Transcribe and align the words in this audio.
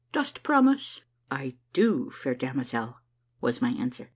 Dost 0.11 0.41
promise?"" 0.41 1.01
I 1.43 1.57
do, 1.73 2.09
fair 2.09 2.33
damozel," 2.33 2.97
was 3.39 3.61
my 3.61 3.69
answer. 3.69 4.09